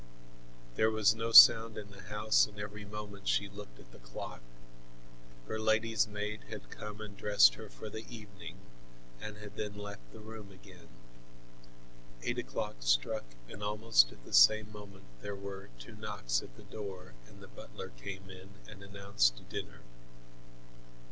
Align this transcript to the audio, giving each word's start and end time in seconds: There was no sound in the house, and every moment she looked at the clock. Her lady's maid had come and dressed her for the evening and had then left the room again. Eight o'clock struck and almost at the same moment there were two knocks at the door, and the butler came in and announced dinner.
There 0.77 0.89
was 0.89 1.13
no 1.13 1.31
sound 1.31 1.77
in 1.77 1.91
the 1.91 2.01
house, 2.01 2.47
and 2.47 2.59
every 2.59 2.85
moment 2.85 3.27
she 3.27 3.47
looked 3.47 3.77
at 3.79 3.91
the 3.91 3.99
clock. 3.99 4.41
Her 5.47 5.59
lady's 5.59 6.07
maid 6.07 6.43
had 6.49 6.71
come 6.71 7.01
and 7.01 7.15
dressed 7.15 7.53
her 7.53 7.69
for 7.69 7.87
the 7.87 8.03
evening 8.11 8.57
and 9.21 9.37
had 9.37 9.55
then 9.57 9.77
left 9.77 9.99
the 10.11 10.19
room 10.19 10.51
again. 10.51 10.87
Eight 12.23 12.39
o'clock 12.39 12.77
struck 12.79 13.25
and 13.47 13.61
almost 13.61 14.11
at 14.11 14.25
the 14.25 14.33
same 14.33 14.71
moment 14.71 15.03
there 15.21 15.35
were 15.35 15.69
two 15.77 15.93
knocks 15.95 16.41
at 16.41 16.57
the 16.57 16.63
door, 16.63 17.13
and 17.27 17.39
the 17.39 17.47
butler 17.47 17.89
came 17.89 18.27
in 18.27 18.49
and 18.67 18.81
announced 18.81 19.47
dinner. 19.49 19.81